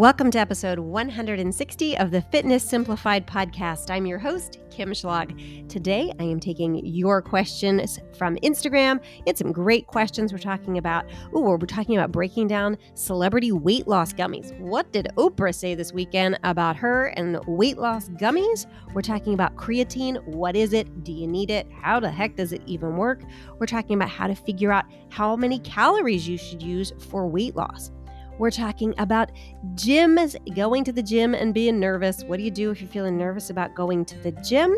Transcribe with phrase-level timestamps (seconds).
[0.00, 3.90] Welcome to episode 160 of the Fitness Simplified podcast.
[3.90, 5.68] I'm your host, Kim Schlag.
[5.68, 9.04] Today, I am taking your questions from Instagram.
[9.26, 10.32] It's some great questions.
[10.32, 14.58] We're talking about, oh, we're talking about breaking down celebrity weight loss gummies.
[14.58, 18.64] What did Oprah say this weekend about her and weight loss gummies?
[18.94, 20.24] We're talking about creatine.
[20.24, 21.04] What is it?
[21.04, 21.66] Do you need it?
[21.82, 23.20] How the heck does it even work?
[23.58, 27.54] We're talking about how to figure out how many calories you should use for weight
[27.54, 27.90] loss.
[28.40, 29.32] We're talking about
[29.74, 32.24] gyms, going to the gym and being nervous.
[32.24, 34.74] What do you do if you're feeling nervous about going to the gym?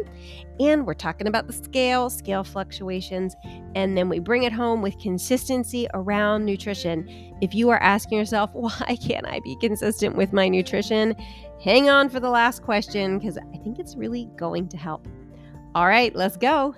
[0.59, 3.37] And we're talking about the scale, scale fluctuations.
[3.77, 7.09] And then we bring it home with consistency around nutrition.
[7.41, 11.15] If you are asking yourself, why can't I be consistent with my nutrition?
[11.63, 15.07] Hang on for the last question because I think it's really going to help.
[15.77, 16.75] All right, let's go.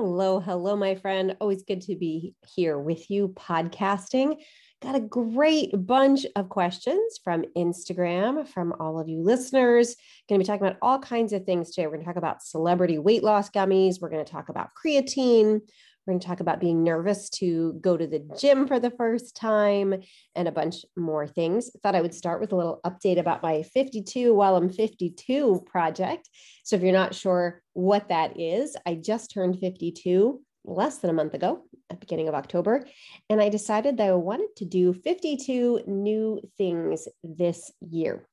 [0.00, 1.36] Hello, hello, my friend.
[1.40, 4.36] Always good to be here with you podcasting.
[4.80, 9.96] Got a great bunch of questions from Instagram from all of you listeners.
[10.28, 11.88] Going to be talking about all kinds of things today.
[11.88, 14.00] We're going to talk about celebrity weight loss gummies.
[14.00, 15.62] We're going to talk about creatine.
[16.08, 19.36] We're going to talk about being nervous to go to the gym for the first
[19.36, 19.94] time
[20.34, 21.70] and a bunch more things.
[21.82, 26.30] Thought I would start with a little update about my 52 while I'm 52 project.
[26.64, 31.12] So if you're not sure what that is, I just turned 52 less than a
[31.12, 32.86] month ago at beginning of October
[33.28, 38.26] and I decided that I wanted to do 52 new things this year.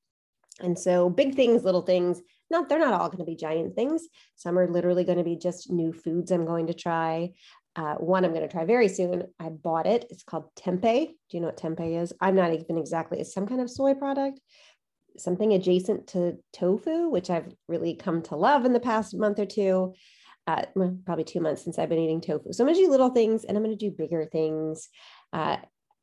[0.61, 4.07] And so big things, little things, not they're not all going to be giant things.
[4.35, 7.31] Some are literally going to be just new foods I'm going to try
[7.75, 9.23] uh, one I'm going to try very soon.
[9.39, 10.05] I bought it.
[10.09, 11.07] It's called tempeh.
[11.07, 12.13] Do you know what tempeh is?
[12.21, 13.19] I'm not even exactly.
[13.19, 14.39] It's some kind of soy product,
[15.17, 19.45] something adjacent to tofu, which I've really come to love in the past month or
[19.45, 19.93] two.
[20.47, 20.63] Uh,
[21.05, 22.53] probably two months since I've been eating tofu.
[22.53, 24.89] So I'm going to do little things and I'm going to do bigger things.
[25.33, 25.57] Uh,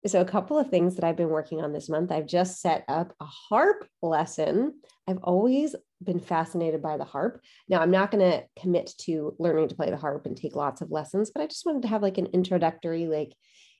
[0.04, 2.10] so, a couple of things that I've been working on this month.
[2.10, 4.80] I've just set up a harp lesson.
[5.06, 7.40] I've always been fascinated by the harp.
[7.68, 10.80] Now, I'm not going to commit to learning to play the harp and take lots
[10.80, 13.32] of lessons, but I just wanted to have like an introductory, like,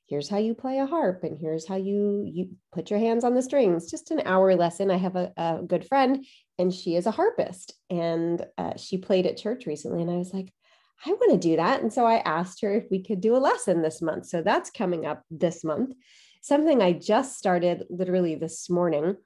[0.08, 3.34] here's how you play a harp and here's how you you put your hands on
[3.34, 6.26] the strings just an hour lesson i have a, a good friend
[6.58, 10.34] and she is a harpist and uh, she played at church recently and i was
[10.34, 10.52] like
[11.04, 11.82] I want to do that.
[11.82, 14.26] And so I asked her if we could do a lesson this month.
[14.26, 15.94] So that's coming up this month.
[16.42, 19.16] Something I just started literally this morning.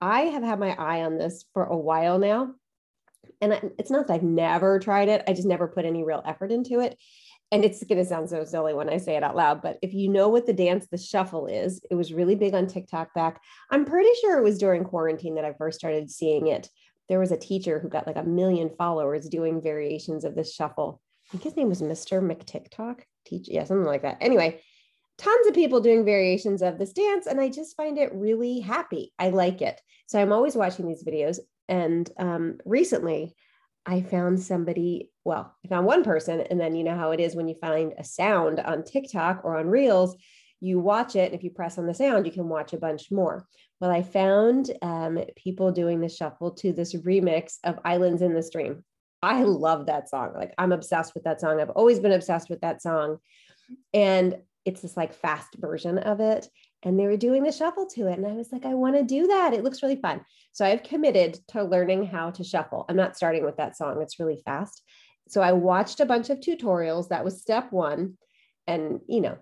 [0.00, 2.54] I have had my eye on this for a while now.
[3.40, 6.52] And it's not that I've never tried it, I just never put any real effort
[6.52, 6.98] into it.
[7.52, 9.94] And it's going to sound so silly when I say it out loud, but if
[9.94, 13.40] you know what the dance, the shuffle is, it was really big on TikTok back.
[13.70, 16.68] I'm pretty sure it was during quarantine that I first started seeing it.
[17.08, 21.00] There was a teacher who got like a million followers doing variations of this shuffle
[21.28, 22.22] I think his name was Mr.
[22.22, 23.00] McTikTok.
[23.24, 24.18] Teach, yeah, something like that.
[24.20, 24.62] Anyway,
[25.18, 29.12] tons of people doing variations of this dance, and I just find it really happy.
[29.18, 29.80] I like it.
[30.06, 31.38] So I'm always watching these videos.
[31.68, 33.34] And um, recently,
[33.86, 37.34] I found somebody, well, I found one person, and then you know how it is
[37.34, 40.16] when you find a sound on TikTok or on Reels,
[40.60, 41.26] you watch it.
[41.26, 43.46] And if you press on the sound, you can watch a bunch more.
[43.80, 48.42] Well, I found um, people doing the shuffle to this remix of Islands in the
[48.42, 48.84] Stream.
[49.22, 50.32] I love that song.
[50.34, 51.60] Like I'm obsessed with that song.
[51.60, 53.18] I've always been obsessed with that song.
[53.92, 56.48] And it's this like fast version of it.
[56.82, 58.18] And they were doing the shuffle to it.
[58.18, 59.54] And I was like, I want to do that.
[59.54, 60.20] It looks really fun.
[60.52, 62.84] So I've committed to learning how to shuffle.
[62.88, 64.82] I'm not starting with that song, it's really fast.
[65.28, 67.08] So I watched a bunch of tutorials.
[67.08, 68.18] That was step one.
[68.66, 69.38] And, you know,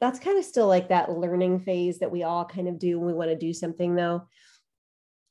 [0.00, 3.08] that's kind of still like that learning phase that we all kind of do when
[3.08, 4.28] we want to do something, though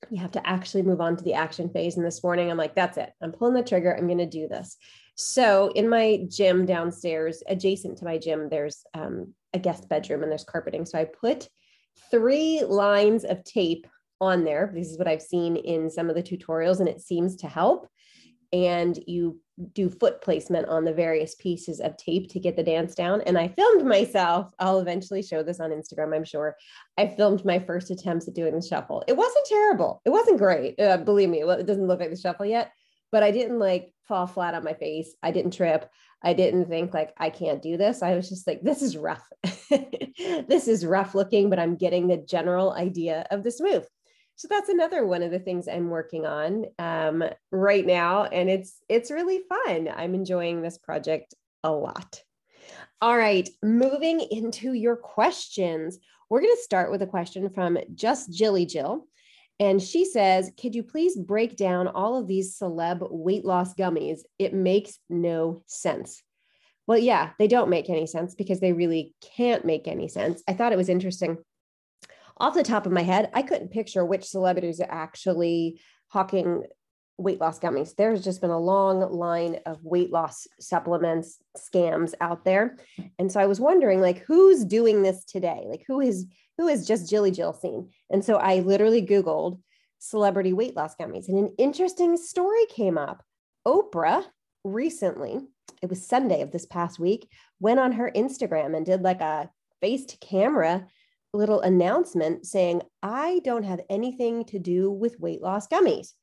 [0.09, 1.97] you have to actually move on to the action phase.
[1.97, 3.11] And this morning, I'm like, that's it.
[3.21, 3.95] I'm pulling the trigger.
[3.95, 4.77] I'm going to do this.
[5.15, 10.31] So, in my gym downstairs, adjacent to my gym, there's um, a guest bedroom and
[10.31, 10.85] there's carpeting.
[10.85, 11.47] So, I put
[12.11, 13.87] three lines of tape
[14.19, 14.71] on there.
[14.73, 17.87] This is what I've seen in some of the tutorials, and it seems to help.
[18.51, 19.39] And you
[19.73, 23.21] do foot placement on the various pieces of tape to get the dance down.
[23.21, 24.51] And I filmed myself.
[24.59, 26.55] I'll eventually show this on Instagram, I'm sure.
[26.97, 29.03] I filmed my first attempts at doing the shuffle.
[29.07, 30.01] It wasn't terrible.
[30.05, 30.79] It wasn't great.
[30.79, 32.71] Uh, believe me, it doesn't look like the shuffle yet,
[33.11, 35.15] but I didn't like fall flat on my face.
[35.23, 35.89] I didn't trip.
[36.23, 38.01] I didn't think like I can't do this.
[38.01, 39.27] I was just like, this is rough.
[39.69, 43.87] this is rough looking, but I'm getting the general idea of this move
[44.35, 48.81] so that's another one of the things i'm working on um, right now and it's
[48.89, 52.21] it's really fun i'm enjoying this project a lot
[53.01, 55.99] all right moving into your questions
[56.29, 59.07] we're going to start with a question from just jilly jill
[59.59, 64.19] and she says could you please break down all of these celeb weight loss gummies
[64.37, 66.21] it makes no sense
[66.87, 70.43] Well, yeah, they don't make any sense because they really can't make any sense.
[70.47, 71.37] I thought it was interesting.
[72.37, 75.79] Off the top of my head, I couldn't picture which celebrities are actually
[76.09, 76.63] hawking
[77.17, 77.95] weight loss gummies.
[77.95, 82.77] There's just been a long line of weight loss supplements scams out there.
[83.17, 85.63] And so I was wondering like who's doing this today?
[85.65, 87.89] Like who is who is just Jilly Jill seen?
[88.09, 89.59] And so I literally googled
[89.99, 93.23] celebrity weight loss gummies and an interesting story came up.
[93.67, 94.23] Oprah
[94.63, 95.39] recently,
[95.81, 97.29] it was Sunday of this past week,
[97.59, 99.49] went on her Instagram and did like a
[99.81, 100.87] face to camera
[101.33, 106.13] little announcement saying, I don't have anything to do with weight loss gummies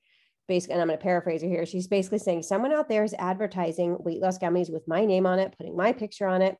[0.48, 1.66] basically, and I'm going to paraphrase her here.
[1.66, 5.38] She's basically saying someone out there is advertising weight loss gummies with my name on
[5.38, 6.56] it, putting my picture on it.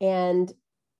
[0.00, 0.52] And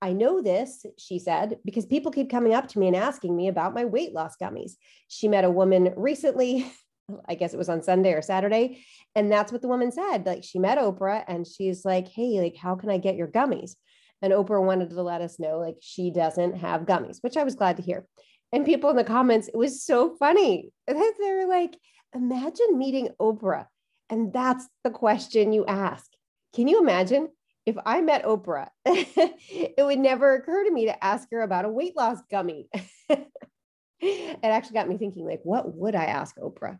[0.02, 3.46] I know this, she said, because people keep coming up to me and asking me
[3.46, 4.72] about my weight loss gummies.
[5.06, 6.70] She met a woman recently,
[7.28, 8.84] I guess it was on Sunday or Saturday.
[9.14, 10.26] And that's what the woman said.
[10.26, 13.76] Like she met Oprah and she's like, Hey, like, how can I get your gummies?
[14.20, 17.54] And Oprah wanted to let us know, like, she doesn't have gummies, which I was
[17.54, 18.06] glad to hear.
[18.52, 20.72] And people in the comments, it was so funny.
[20.86, 21.76] They were like,
[22.14, 23.66] imagine meeting Oprah.
[24.10, 26.10] And that's the question you ask.
[26.54, 27.28] Can you imagine
[27.66, 28.68] if I met Oprah?
[28.86, 32.68] it would never occur to me to ask her about a weight loss gummy.
[33.08, 36.78] it actually got me thinking, like, what would I ask Oprah?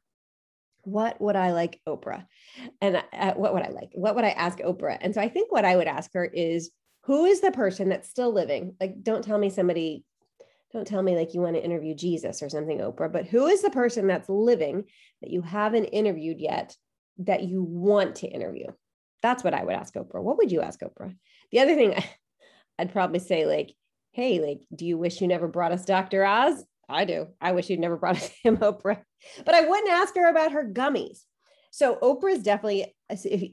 [0.84, 2.26] What would I like Oprah?
[2.80, 3.90] And uh, what would I like?
[3.92, 4.98] What would I ask Oprah?
[5.00, 6.70] And so I think what I would ask her is,
[7.04, 8.76] who is the person that's still living?
[8.80, 10.04] Like, don't tell me somebody
[10.72, 13.60] don't tell me like you want to interview Jesus or something, Oprah, but who is
[13.62, 14.84] the person that's living
[15.20, 16.74] that you haven't interviewed yet
[17.18, 18.68] that you want to interview?
[19.22, 20.22] That's what I would ask Oprah.
[20.22, 21.14] What would you ask Oprah?
[21.50, 21.94] The other thing
[22.78, 23.74] I'd probably say, like,
[24.12, 26.24] hey, like, do you wish you never brought us Dr.
[26.24, 26.64] Oz?
[26.88, 27.28] I do.
[27.40, 29.02] I wish you'd never brought us him, Oprah.
[29.44, 31.20] But I wouldn't ask her about her gummies.
[31.74, 32.94] So Oprah is definitely,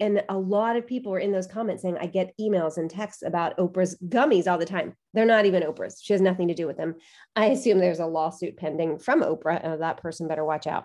[0.02, 3.24] and a lot of people were in those comments saying, I get emails and texts
[3.26, 4.94] about Oprah's gummies all the time.
[5.14, 6.02] They're not even Oprah's.
[6.04, 6.96] She has nothing to do with them.
[7.38, 10.84] I assume there's a lawsuit pending from Oprah, and that person better watch out.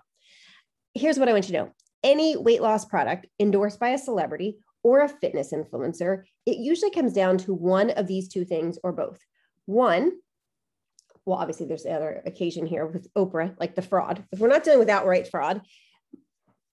[0.95, 1.73] Here's what I want you to know
[2.05, 7.13] any weight loss product endorsed by a celebrity or a fitness influencer, it usually comes
[7.13, 9.19] down to one of these two things or both.
[9.67, 10.13] One,
[11.27, 14.25] well, obviously, there's the other occasion here with Oprah, like the fraud.
[14.31, 15.63] If we're not dealing with outright fraud,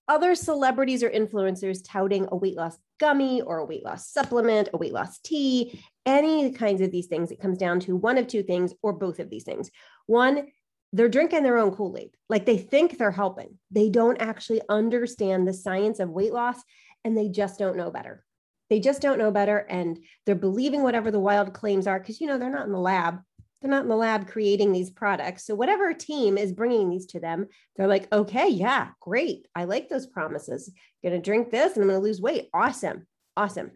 [0.08, 4.76] other celebrities or influencers touting a weight loss gummy or a weight loss supplement, a
[4.76, 7.30] weight loss tea, any kinds of these things.
[7.30, 9.70] It comes down to one of two things or both of these things.
[10.06, 10.48] One,
[10.92, 12.10] they're drinking their own Kool Aid.
[12.28, 13.58] Like they think they're helping.
[13.70, 16.62] They don't actually understand the science of weight loss
[17.04, 18.24] and they just don't know better.
[18.70, 19.58] They just don't know better.
[19.58, 22.78] And they're believing whatever the wild claims are because, you know, they're not in the
[22.78, 23.20] lab
[23.62, 25.46] they're not in the lab creating these products.
[25.46, 27.46] So whatever team is bringing these to them,
[27.76, 29.46] they're like, okay, yeah, great.
[29.54, 30.70] I like those promises.
[31.02, 32.50] Going to drink this and I'm to lose weight.
[32.52, 33.06] Awesome.
[33.36, 33.70] Awesome.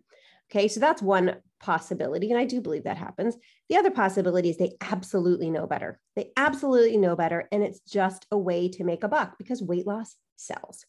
[0.50, 0.66] Okay.
[0.66, 2.30] So that's one possibility.
[2.30, 3.36] And I do believe that happens.
[3.68, 6.00] The other possibility is they absolutely know better.
[6.16, 7.48] They absolutely know better.
[7.52, 10.84] And it's just a way to make a buck because weight loss sells.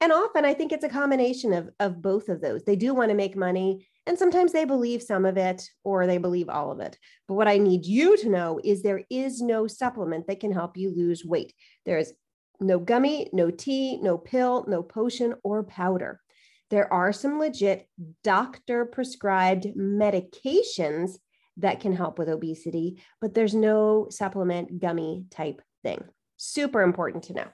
[0.00, 2.62] And often I think it's a combination of, of both of those.
[2.62, 6.16] They do want to make money and sometimes they believe some of it or they
[6.16, 6.96] believe all of it.
[7.26, 10.78] But what I need you to know is there is no supplement that can help
[10.78, 11.52] you lose weight.
[11.84, 12.14] There is
[12.58, 16.22] no gummy, no tea, no pill, no potion or powder.
[16.70, 17.86] There are some legit
[18.24, 21.18] doctor prescribed medications
[21.58, 26.02] that can help with obesity, but there's no supplement gummy type thing.
[26.38, 27.46] Super important to know.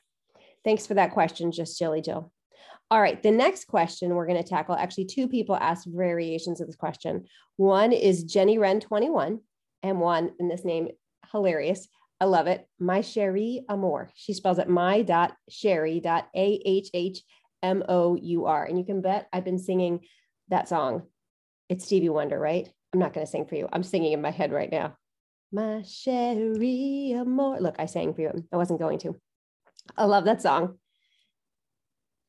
[0.65, 2.33] Thanks for that question, just Jilly Jill.
[2.91, 6.67] All right, the next question we're going to tackle actually, two people asked variations of
[6.67, 7.27] this question.
[7.57, 9.41] One is Jenny Wren 21,
[9.83, 10.89] and one, in this name,
[11.33, 11.89] hilarious.
[12.21, 12.67] I love it.
[12.79, 14.11] My Sherry Amour.
[14.15, 17.23] She spells it my dot Sherry dot A H H
[17.63, 18.65] M O U R.
[18.65, 20.01] And you can bet I've been singing
[20.49, 21.03] that song.
[21.69, 22.71] It's Stevie Wonder, right?
[22.93, 23.69] I'm not going to sing for you.
[23.73, 24.97] I'm singing in my head right now.
[25.53, 27.61] My Cherie Amour.
[27.61, 28.31] Look, I sang for you.
[28.53, 29.17] I wasn't going to.
[29.97, 30.79] I love that song.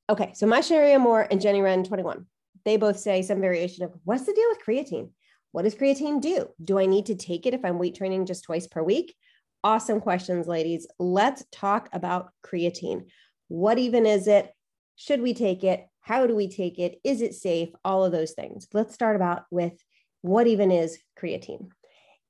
[0.10, 2.26] Okay, so my Sherry Amour and Jenny Wren 21,
[2.64, 5.10] they both say some variation of what's the deal with creatine?
[5.52, 6.50] What does creatine do?
[6.64, 9.16] Do I need to take it if I'm weight training just twice per week?
[9.64, 10.86] Awesome questions, ladies.
[11.00, 13.06] Let's talk about creatine.
[13.48, 14.52] What even is it?
[14.96, 15.88] Should we take it?
[16.02, 17.00] How do we take it?
[17.04, 17.70] Is it safe?
[17.84, 18.68] All of those things.
[18.74, 19.74] Let's start about with
[20.22, 21.70] what even is creatine.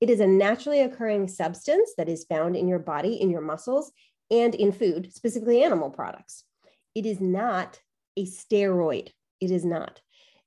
[0.06, 3.92] It is a naturally occurring substance that is found in your body, in your muscles,
[4.30, 6.44] and in food, specifically animal products.
[6.94, 7.80] It is not
[8.16, 9.10] a steroid.
[9.42, 10.02] It is not.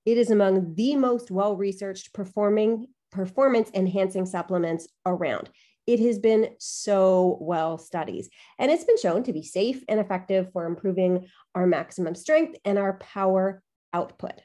[0.07, 5.51] It is among the most well researched performing performance enhancing supplements around.
[5.89, 8.29] It has been so well studied,
[8.61, 12.79] and it's been shown to be safe and effective for improving our maximum strength and
[12.79, 13.61] our power
[13.93, 14.41] output.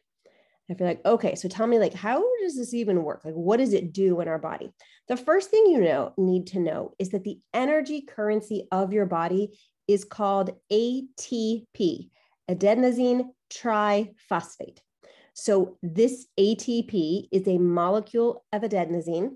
[0.71, 3.25] I feel like, okay, so tell me, like, how does this even work?
[3.25, 4.71] Like, what does it do in our body?
[5.07, 9.05] The first thing you know need to know is that the energy currency of your
[9.05, 9.57] body
[9.87, 12.09] is called ATP,
[12.49, 14.79] adenosine triphosphate.
[15.33, 19.31] So this ATP is a molecule of adenosine.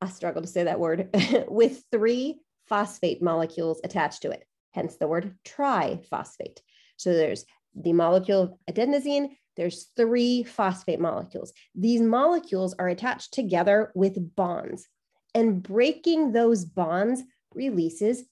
[0.00, 1.08] I struggle to say that word
[1.48, 6.58] with three phosphate molecules attached to it, hence the word triphosphate.
[6.96, 7.44] So there's
[7.74, 11.52] the molecule of adenosine, there's three phosphate molecules.
[11.74, 14.88] These molecules are attached together with bonds,
[15.34, 17.22] and breaking those bonds
[17.54, 18.24] releases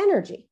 [0.00, 0.48] energy.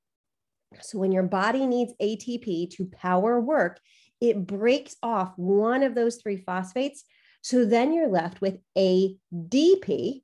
[0.80, 3.80] So when your body needs ATP to power work,
[4.20, 7.04] it breaks off one of those three phosphates.
[7.42, 10.22] So then you're left with ADP,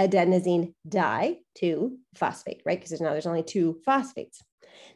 [0.00, 2.78] adenosine di 2 phosphate, right?
[2.78, 4.42] Because there's now there's only two phosphates.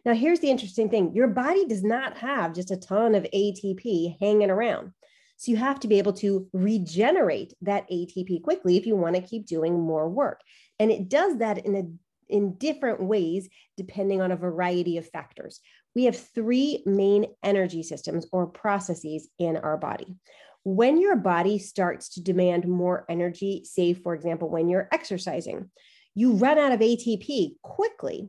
[0.05, 4.17] Now, here's the interesting thing your body does not have just a ton of ATP
[4.21, 4.93] hanging around.
[5.37, 9.23] So you have to be able to regenerate that ATP quickly if you want to
[9.23, 10.41] keep doing more work.
[10.79, 11.83] And it does that in a
[12.29, 15.61] in different ways depending on a variety of factors.
[15.95, 20.17] We have three main energy systems or processes in our body.
[20.65, 25.71] When your body starts to demand more energy, say, for example, when you're exercising,
[26.15, 28.29] you run out of ATP quickly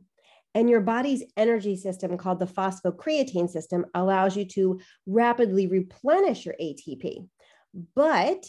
[0.54, 6.54] and your body's energy system, called the phosphocreatine system, allows you to rapidly replenish your
[6.60, 7.28] ATP.
[7.94, 8.46] But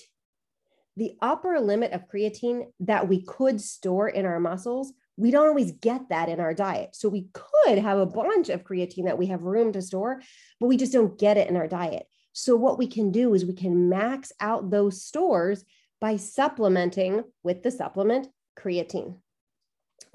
[0.98, 5.72] the upper limit of creatine that we could store in our muscles, we don't always
[5.72, 6.96] get that in our diet.
[6.96, 10.22] So we could have a bunch of creatine that we have room to store,
[10.60, 12.06] but we just don't get it in our diet.
[12.38, 15.64] So what we can do is we can max out those stores
[16.00, 18.28] by supplementing with the supplement
[18.60, 19.16] creatine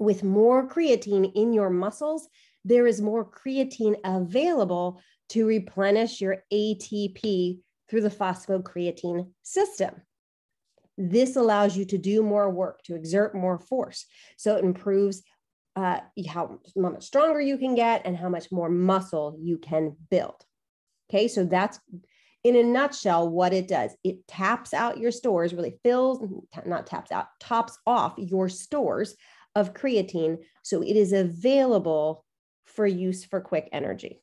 [0.01, 2.27] with more creatine in your muscles,
[2.65, 4.99] there is more creatine available
[5.29, 9.93] to replenish your ATP through the phosphocreatine system.
[10.97, 14.05] This allows you to do more work, to exert more force.
[14.37, 15.21] So it improves
[15.75, 20.43] uh, how, much stronger you can get and how much more muscle you can build.
[21.09, 21.79] Okay, so that's
[22.43, 23.95] in a nutshell what it does.
[24.03, 26.21] It taps out your stores, really fills,
[26.65, 29.15] not taps out, tops off your stores
[29.55, 30.39] of creatine.
[30.63, 32.25] So it is available
[32.65, 34.21] for use for quick energy.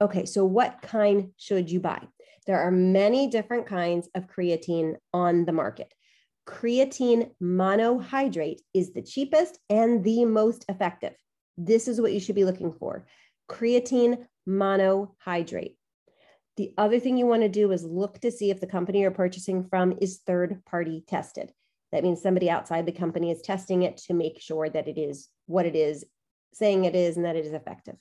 [0.00, 2.06] Okay, so what kind should you buy?
[2.46, 5.92] There are many different kinds of creatine on the market.
[6.46, 11.14] Creatine monohydrate is the cheapest and the most effective.
[11.58, 13.04] This is what you should be looking for
[13.50, 15.76] creatine monohydrate.
[16.58, 19.12] The other thing you want to do is look to see if the company you're
[19.12, 21.52] purchasing from is third party tested.
[21.92, 25.28] That means somebody outside the company is testing it to make sure that it is
[25.46, 26.04] what it is
[26.52, 27.94] saying it is and that it is effective.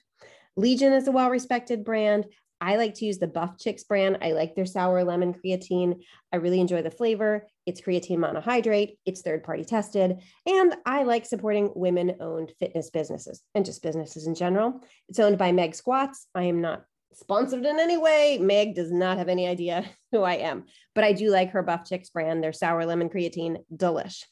[0.56, 2.26] Legion is a well respected brand.
[2.60, 4.18] I like to use the Buff Chicks brand.
[4.24, 6.02] I like their sour lemon creatine.
[6.34, 7.46] I really enjoy the flavor.
[7.68, 10.20] It's creatine monohydrate, it's third party tested.
[10.48, 14.82] And I like supporting women owned fitness businesses and just businesses in general.
[15.10, 16.26] It's owned by Meg Squats.
[16.34, 18.38] I am not sponsored in any way.
[18.40, 21.86] Meg does not have any idea who I am, but I do like her Buff
[21.86, 24.24] Chicks brand, their sour lemon creatine, delish.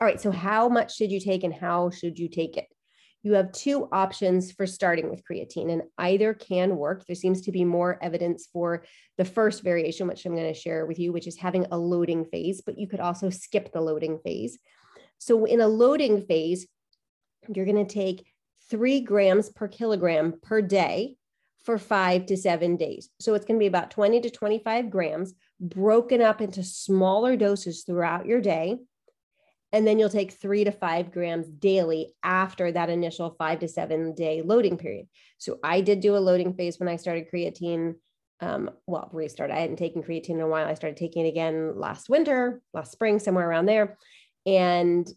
[0.00, 2.66] All right, so how much should you take and how should you take it?
[3.22, 7.04] You have two options for starting with creatine, and either can work.
[7.04, 8.84] There seems to be more evidence for
[9.18, 12.24] the first variation, which I'm going to share with you, which is having a loading
[12.24, 14.58] phase, but you could also skip the loading phase.
[15.18, 16.66] So, in a loading phase,
[17.54, 18.26] you're going to take
[18.70, 21.16] three grams per kilogram per day
[21.64, 23.10] for five to seven days.
[23.20, 27.84] So it's going to be about 20 to 25 grams broken up into smaller doses
[27.84, 28.78] throughout your day.
[29.72, 34.14] And then you'll take three to five grams daily after that initial five to seven
[34.14, 35.06] day loading period.
[35.38, 37.94] So I did do a loading phase when I started creatine.
[38.40, 39.50] Um, well, restart.
[39.50, 40.66] I hadn't taken creatine in a while.
[40.66, 43.98] I started taking it again last winter, last spring, somewhere around there,
[44.46, 45.08] and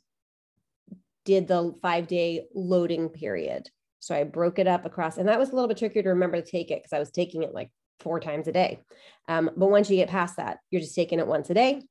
[1.26, 3.70] did the five day loading period.
[4.04, 6.42] So I broke it up across, and that was a little bit trickier to remember
[6.42, 8.80] to take it because I was taking it like four times a day.
[9.30, 11.82] Um, but once you get past that, you're just taking it once a day,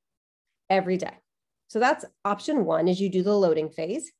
[0.69, 1.17] every day.
[1.69, 4.13] So that's option one is you do the loading phase.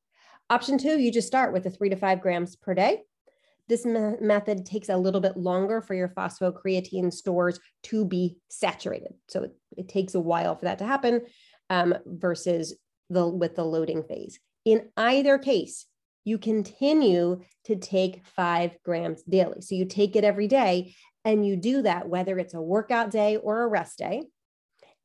[0.49, 3.03] Option two, you just start with the three to five grams per day.
[3.69, 9.13] This me- method takes a little bit longer for your phosphocreatine stores to be saturated.
[9.29, 11.23] So it, it takes a while for that to happen
[11.69, 12.75] um, versus
[13.11, 14.41] the with the loading phase.
[14.65, 15.87] In either case,
[16.25, 19.61] you continue to take five grams daily.
[19.61, 23.37] So you take it every day and you do that whether it's a workout day
[23.37, 24.25] or a rest day.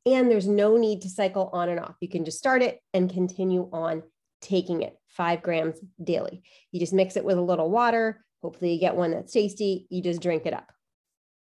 [0.06, 1.96] And there's no need to cycle on and off.
[2.00, 4.04] You can just start it and continue on
[4.42, 6.44] taking it five grams daily.
[6.72, 8.24] You just mix it with a little water.
[8.42, 9.88] Hopefully, you get one that's tasty.
[9.90, 10.72] You just drink it up.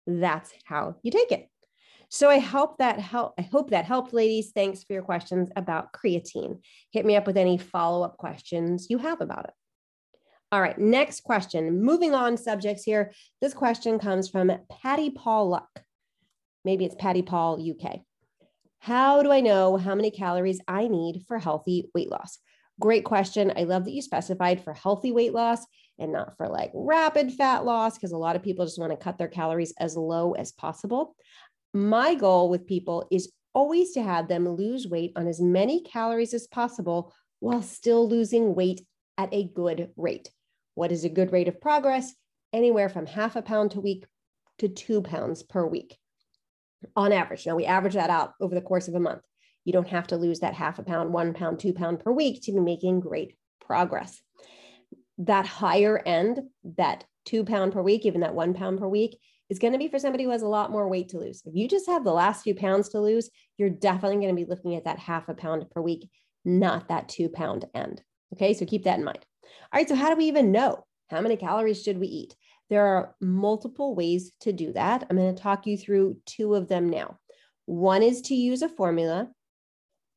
[0.06, 1.48] That's how you take it.
[2.08, 3.34] So I hope that help.
[3.38, 4.52] I hope that helped, ladies.
[4.52, 6.60] Thanks for your questions about creatine.
[6.92, 9.54] Hit me up with any follow-up questions you have about it.
[10.52, 11.82] All right, next question.
[11.82, 13.12] Moving on subjects here.
[13.40, 15.68] This question comes from Patty Paul Luck.
[16.64, 18.00] Maybe it's Patty Paul UK.
[18.78, 22.38] How do I know how many calories I need for healthy weight loss?
[22.78, 23.52] Great question.
[23.56, 25.66] I love that you specified for healthy weight loss
[25.98, 28.96] and not for like rapid fat loss, because a lot of people just want to
[28.96, 31.16] cut their calories as low as possible.
[31.74, 36.34] My goal with people is always to have them lose weight on as many calories
[36.34, 38.82] as possible while still losing weight
[39.18, 40.30] at a good rate.
[40.76, 42.14] What is a good rate of progress?
[42.52, 44.04] Anywhere from half a pound a week
[44.58, 45.96] to two pounds per week
[46.94, 47.46] on average.
[47.46, 49.22] Now we average that out over the course of a month.
[49.64, 52.42] You don't have to lose that half a pound, one pound, two pound per week
[52.42, 54.20] to be making great progress.
[55.16, 56.40] That higher end,
[56.76, 59.18] that two pound per week, even that one pound per week,
[59.48, 61.42] is going to be for somebody who has a lot more weight to lose.
[61.46, 64.48] If you just have the last few pounds to lose, you're definitely going to be
[64.48, 66.06] looking at that half a pound per week,
[66.44, 68.02] not that two pound end.
[68.34, 69.24] Okay, so keep that in mind.
[69.72, 72.36] All right, so how do we even know how many calories should we eat?
[72.68, 75.06] There are multiple ways to do that.
[75.08, 77.18] I'm going to talk you through two of them now.
[77.66, 79.28] One is to use a formula,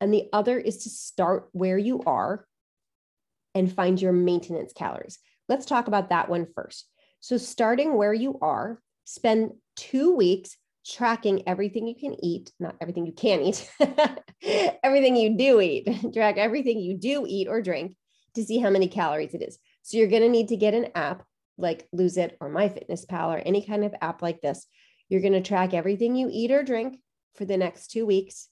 [0.00, 2.46] and the other is to start where you are
[3.54, 5.18] and find your maintenance calories.
[5.48, 6.86] Let's talk about that one first.
[7.20, 10.56] So, starting where you are, spend two weeks
[10.86, 13.70] tracking everything you can eat, not everything you can eat,
[14.82, 17.96] everything you do eat, track everything you do eat or drink
[18.34, 19.58] to see how many calories it is.
[19.82, 21.24] So, you're going to need to get an app
[21.58, 24.66] like Lose It or MyFitnessPal or any kind of app like this.
[25.08, 27.00] You're going to track everything you eat or drink
[27.34, 28.48] for the next two weeks.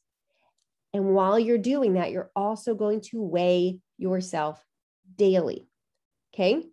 [0.92, 4.62] And while you're doing that, you're also going to weigh yourself
[5.16, 5.68] daily.
[6.34, 6.66] Okay.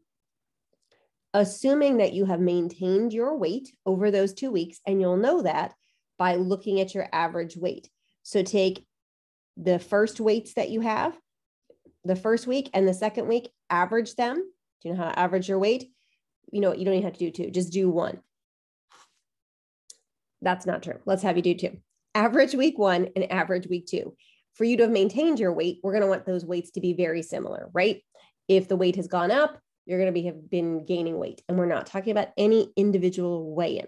[1.34, 5.74] Assuming that you have maintained your weight over those two weeks, and you'll know that
[6.18, 7.90] by looking at your average weight.
[8.24, 8.86] So take
[9.58, 11.18] the first weights that you have,
[12.06, 14.38] the first week and the second week, average them.
[14.82, 15.90] Do you know how to average your weight?
[16.52, 18.20] you know, you don't even have to do two, just do one.
[20.42, 21.00] That's not true.
[21.06, 21.78] Let's have you do two.
[22.14, 24.16] Average week one and average week two.
[24.54, 26.94] For you to have maintained your weight, we're going to want those weights to be
[26.94, 28.02] very similar, right?
[28.48, 31.42] If the weight has gone up, you're going to be have been gaining weight.
[31.50, 33.88] And we're not talking about any individual weigh in.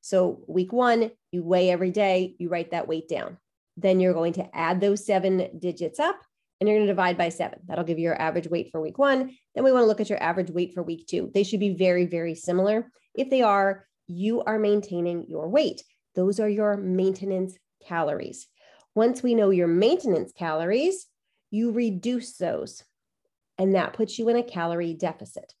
[0.00, 3.36] So, week one, you weigh every day, you write that weight down.
[3.76, 6.18] Then you're going to add those seven digits up
[6.60, 7.58] and you're going to divide by seven.
[7.66, 9.36] That'll give you your average weight for week one.
[9.54, 11.30] Then we want to look at your average weight for week two.
[11.34, 12.90] They should be very, very similar.
[13.14, 15.82] If they are, you are maintaining your weight.
[16.14, 18.46] Those are your maintenance calories.
[18.94, 21.06] Once we know your maintenance calories,
[21.50, 22.82] you reduce those,
[23.58, 25.52] and that puts you in a calorie deficit.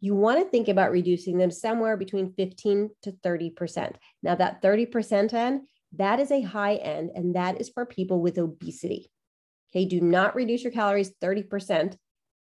[0.00, 3.94] You want to think about reducing them somewhere between 15 to 30%.
[4.22, 5.62] Now, that 30% end,
[5.96, 9.10] that is a high end, and that is for people with obesity.
[9.74, 11.96] Okay, do not reduce your calories 30%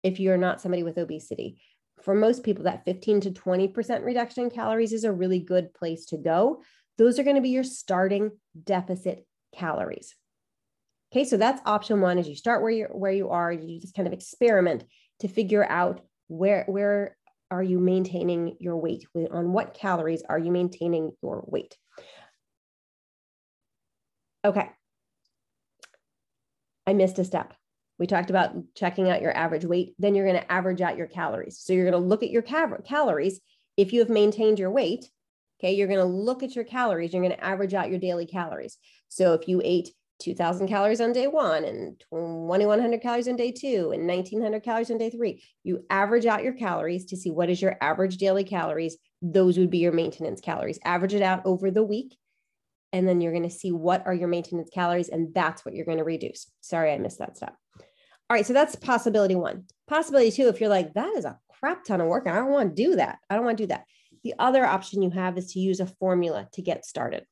[0.02, 1.60] if you're not somebody with obesity.
[2.02, 6.06] For most people, that 15 to 20% reduction in calories is a really good place
[6.06, 6.62] to go.
[6.98, 8.32] Those are going to be your starting
[8.64, 10.16] deficit calories.
[11.12, 13.94] Okay, so that's option one is you start where you where you are, you just
[13.94, 14.84] kind of experiment
[15.20, 17.16] to figure out where where
[17.50, 21.76] are you maintaining your weight on what calories are you maintaining your weight.
[24.42, 24.70] Okay,
[26.86, 27.54] I missed a step.
[27.98, 29.94] We talked about checking out your average weight.
[29.98, 31.60] Then you're going to average out your calories.
[31.60, 33.40] So you're going to look at your cal- calories.
[33.76, 35.08] If you have maintained your weight,
[35.60, 37.12] okay, you're going to look at your calories.
[37.12, 38.78] You're going to average out your daily calories.
[39.08, 39.90] So if you ate
[40.20, 44.98] 2000 calories on day one and 2100 calories on day two and 1900 calories on
[44.98, 48.96] day three, you average out your calories to see what is your average daily calories.
[49.20, 50.78] Those would be your maintenance calories.
[50.84, 52.16] Average it out over the week
[52.92, 55.86] and then you're going to see what are your maintenance calories and that's what you're
[55.86, 56.50] going to reduce.
[56.60, 57.54] Sorry i missed that step.
[57.78, 59.64] All right so that's possibility one.
[59.88, 62.50] Possibility two if you're like that is a crap ton of work and i don't
[62.50, 63.18] want to do that.
[63.28, 63.84] I don't want to do that.
[64.24, 67.24] The other option you have is to use a formula to get started.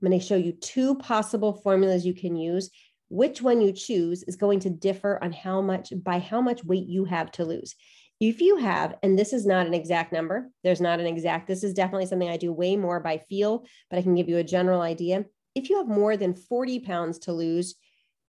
[0.00, 2.70] I'm going to show you two possible formulas you can use.
[3.08, 6.86] Which one you choose is going to differ on how much by how much weight
[6.86, 7.74] you have to lose
[8.20, 11.62] if you have, and this is not an exact number, there's not an exact, this
[11.62, 14.44] is definitely something I do way more by feel, but I can give you a
[14.44, 15.24] general idea.
[15.54, 17.76] If you have more than 40 pounds to lose,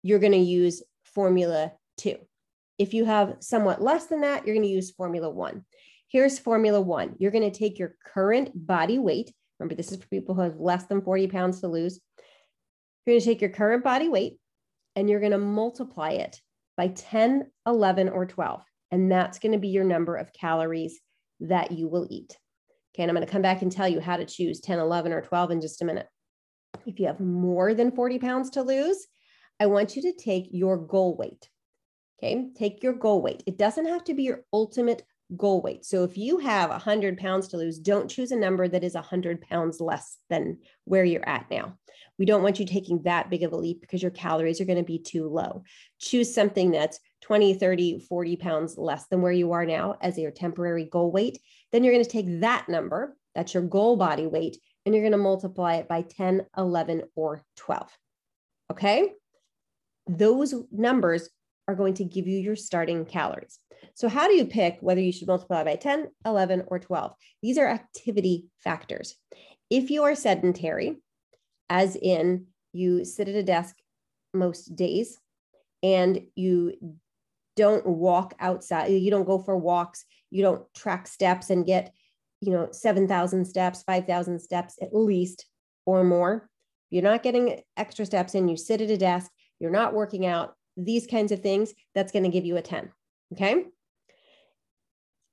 [0.02, 2.16] you're going to use formula two.
[2.78, 5.64] If you have somewhat less than that, you're going to use formula one.
[6.08, 7.14] Here's formula one.
[7.18, 9.32] You're going to take your current body weight.
[9.58, 12.00] Remember, this is for people who have less than 40 pounds to lose.
[13.04, 14.38] You're going to take your current body weight
[14.96, 16.40] and you're going to multiply it
[16.76, 18.62] by 10, 11, or 12.
[18.94, 21.00] And that's going to be your number of calories
[21.40, 22.38] that you will eat.
[22.94, 23.02] Okay.
[23.02, 25.20] And I'm going to come back and tell you how to choose 10, 11, or
[25.20, 26.06] 12 in just a minute.
[26.86, 29.04] If you have more than 40 pounds to lose,
[29.58, 31.50] I want you to take your goal weight.
[32.22, 33.42] Okay, take your goal weight.
[33.48, 35.02] It doesn't have to be your ultimate
[35.36, 35.84] goal weight.
[35.84, 39.40] So if you have 100 pounds to lose, don't choose a number that is 100
[39.40, 41.78] pounds less than where you're at now.
[42.16, 44.78] We don't want you taking that big of a leap because your calories are going
[44.78, 45.64] to be too low.
[45.98, 50.30] Choose something that's 20, 30, 40 pounds less than where you are now as your
[50.30, 51.38] temporary goal weight.
[51.72, 55.12] Then you're going to take that number, that's your goal body weight, and you're going
[55.12, 57.90] to multiply it by 10, 11, or 12.
[58.72, 59.12] Okay?
[60.06, 61.30] Those numbers
[61.66, 63.58] are going to give you your starting calories.
[63.94, 67.14] So, how do you pick whether you should multiply by 10, 11, or 12?
[67.42, 69.14] These are activity factors.
[69.70, 70.96] If you are sedentary,
[71.70, 73.76] as in you sit at a desk
[74.34, 75.18] most days
[75.82, 76.74] and you
[77.56, 81.92] don't walk outside, you don't go for walks, you don't track steps and get,
[82.40, 85.46] you know, 7,000 steps, 5,000 steps at least
[85.86, 86.48] or more.
[86.90, 90.54] You're not getting extra steps in, you sit at a desk, you're not working out,
[90.76, 92.90] these kinds of things, that's going to give you a 10.
[93.32, 93.66] Okay.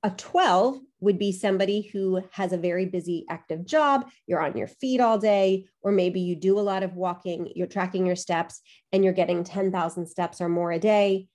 [0.03, 4.09] A 12 would be somebody who has a very busy active job.
[4.25, 7.67] You're on your feet all day, or maybe you do a lot of walking, you're
[7.67, 11.27] tracking your steps, and you're getting 10,000 steps or more a day.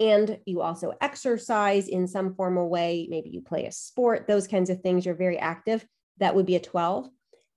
[0.00, 3.06] And you also exercise in some formal way.
[3.10, 5.04] Maybe you play a sport, those kinds of things.
[5.04, 5.86] You're very active.
[6.18, 7.08] That would be a 12.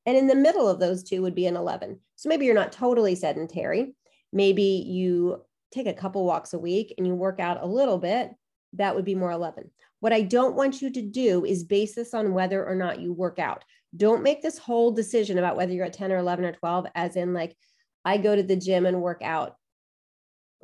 [0.06, 2.00] And in the middle of those two would be an 11.
[2.18, 3.96] So maybe you're not totally sedentary.
[4.34, 8.32] Maybe you take a couple walks a week and you work out a little bit.
[8.74, 9.72] That would be more 11.
[10.02, 13.14] What I don't want you to do is base this on whether or not you
[13.14, 13.64] work out.
[13.96, 17.16] Don't make this whole decision about whether you're at 10 or 11 or 12, as
[17.16, 17.56] in, like,
[18.04, 19.56] I go to the gym and work out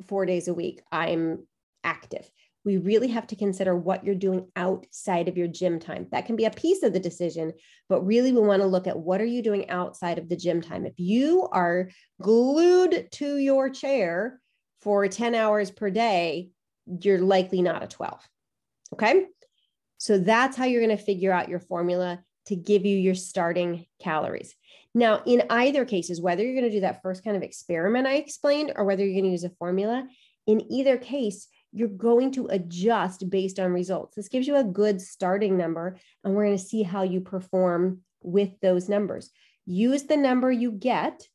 [0.06, 0.82] four days a week.
[0.92, 1.46] I'm
[1.84, 2.30] active.
[2.64, 6.08] We really have to consider what you're doing outside of your gym time.
[6.12, 7.54] That can be a piece of the decision,
[7.88, 10.60] but really we want to look at what are you doing outside of the gym
[10.60, 10.84] time.
[10.84, 11.88] If you are
[12.20, 14.40] glued to your chair
[14.82, 16.50] for 10 hours per day,
[17.00, 18.20] you're likely not a 12.
[18.92, 19.26] Okay.
[19.98, 23.86] So that's how you're going to figure out your formula to give you your starting
[24.02, 24.54] calories.
[24.94, 28.14] Now, in either cases, whether you're going to do that first kind of experiment I
[28.14, 30.04] explained or whether you're going to use a formula,
[30.46, 34.16] in either case, you're going to adjust based on results.
[34.16, 38.00] This gives you a good starting number, and we're going to see how you perform
[38.22, 39.30] with those numbers.
[39.66, 41.26] Use the number you get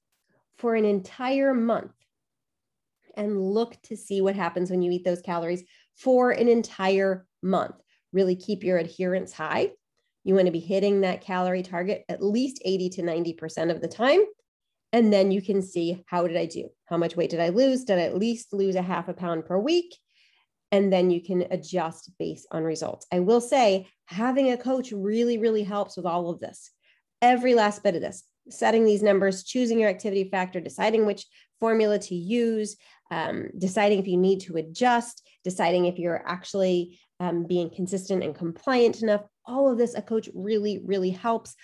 [0.58, 1.92] for an entire month
[3.16, 5.64] and look to see what happens when you eat those calories
[5.96, 7.76] for an entire month.
[8.12, 9.72] Really keep your adherence high.
[10.24, 13.88] You want to be hitting that calorie target at least 80 to 90% of the
[13.88, 14.22] time.
[14.92, 16.70] And then you can see how did I do?
[16.86, 17.84] How much weight did I lose?
[17.84, 19.96] Did I at least lose a half a pound per week?
[20.72, 23.06] And then you can adjust based on results.
[23.12, 26.72] I will say having a coach really, really helps with all of this.
[27.22, 31.26] Every last bit of this, setting these numbers, choosing your activity factor, deciding which
[31.60, 32.76] formula to use,
[33.12, 38.36] um, deciding if you need to adjust, deciding if you're actually um, being consistent and
[38.36, 39.22] compliant enough.
[39.46, 41.56] All of this, a coach really, really helps.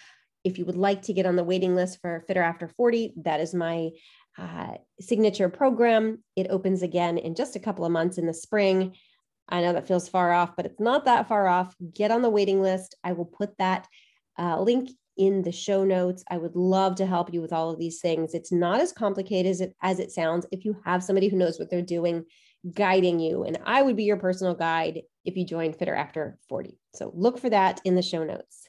[0.43, 3.39] If you would like to get on the waiting list for Fitter After 40, that
[3.39, 3.89] is my
[4.37, 6.23] uh, signature program.
[6.35, 8.95] It opens again in just a couple of months in the spring.
[9.49, 11.75] I know that feels far off, but it's not that far off.
[11.93, 12.95] Get on the waiting list.
[13.03, 13.87] I will put that
[14.39, 16.23] uh, link in the show notes.
[16.29, 18.33] I would love to help you with all of these things.
[18.33, 21.59] It's not as complicated as it, as it sounds if you have somebody who knows
[21.59, 22.25] what they're doing
[22.73, 23.43] guiding you.
[23.43, 26.77] And I would be your personal guide if you join Fitter After 40.
[26.95, 28.67] So look for that in the show notes.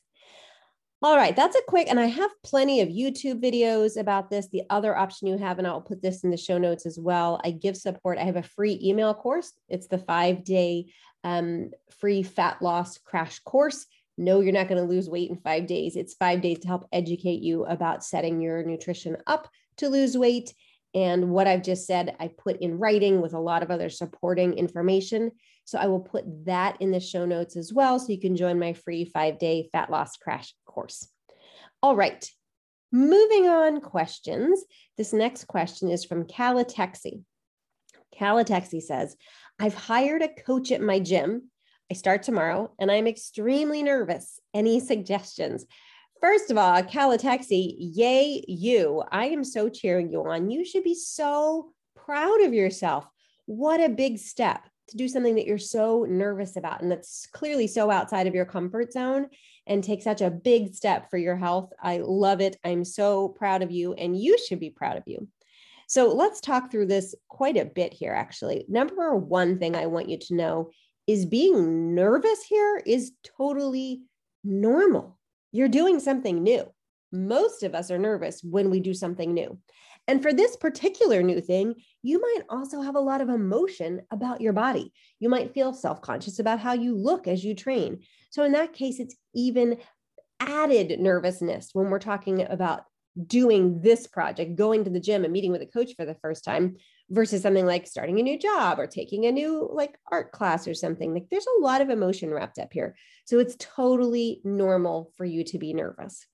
[1.05, 4.47] All right, that's a quick, and I have plenty of YouTube videos about this.
[4.47, 7.41] The other option you have, and I'll put this in the show notes as well.
[7.43, 8.19] I give support.
[8.19, 9.53] I have a free email course.
[9.69, 10.93] It's the five day
[11.25, 13.85] um, free fat loss crash course.
[14.17, 15.97] No, you're not going to lose weight in five days.
[15.97, 20.55] It's five days to help educate you about setting your nutrition up to lose weight
[20.95, 24.55] and what I've just said, I put in writing with a lot of other supporting
[24.55, 25.33] information.
[25.65, 27.99] So I will put that in the show notes as well.
[27.99, 31.09] So you can join my free five day fat loss crash course.
[31.83, 32.29] All right.
[32.91, 34.63] Moving on questions.
[34.99, 37.23] This next question is from Calatexi.
[38.19, 39.17] Calatexi says,
[39.59, 41.51] I've hired a coach at my gym.
[41.91, 44.41] I start tomorrow and I'm extremely nervous.
[44.53, 45.65] Any suggestions?
[46.23, 49.03] First of all, Calatexi, yay, you.
[49.11, 50.53] I am so cheering you on.
[50.53, 53.05] You should be so proud of yourself.
[53.47, 57.67] What a big step to do something that you're so nervous about and that's clearly
[57.67, 59.31] so outside of your comfort zone
[59.67, 61.73] and take such a big step for your health.
[61.83, 62.57] I love it.
[62.65, 65.27] I'm so proud of you, and you should be proud of you.
[65.89, 68.65] So let's talk through this quite a bit here, actually.
[68.69, 70.71] Number one thing I want you to know
[71.09, 74.03] is being nervous here is totally
[74.45, 75.19] normal
[75.53, 76.65] you're doing something new.
[77.15, 79.59] most of us are nervous when we do something new.
[80.09, 84.41] And for this particular new thing, you might also have a lot of emotion about
[84.41, 84.93] your body.
[85.21, 88.01] You might feel self conscious about how you look as you train.
[88.31, 89.77] So, in that case, it's even
[90.41, 92.85] added nervousness when we're talking about
[93.27, 96.45] doing this project, going to the gym and meeting with a coach for the first
[96.45, 96.77] time
[97.13, 100.73] versus something like starting a new job or taking a new like art class or
[100.73, 101.13] something.
[101.13, 102.97] Like there's a lot of emotion wrapped up here.
[103.27, 106.27] So it's totally normal for you to be nervous.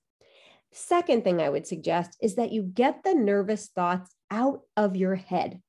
[0.71, 5.15] Second thing I would suggest is that you get the nervous thoughts out of your
[5.15, 5.61] head,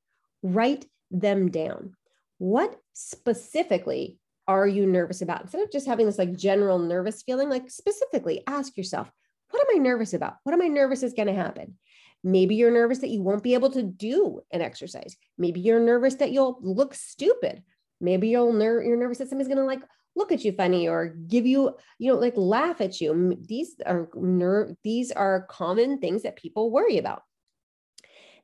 [0.42, 1.94] write them down.
[2.38, 5.42] What specifically are you nervous about?
[5.42, 9.11] Instead of just having this like general nervous feeling, like specifically ask yourself,
[9.51, 10.35] what am I nervous about?
[10.44, 11.79] What am I nervous is going to happen?
[12.23, 15.17] Maybe you're nervous that you won't be able to do an exercise.
[15.39, 17.63] Maybe you're nervous that you'll look stupid.
[18.01, 19.83] Maybe you'll ner- you're nervous that somebody's going to like
[20.17, 23.39] look at you funny or give you, you know, like laugh at you.
[23.47, 27.23] These are ner- these are common things that people worry about.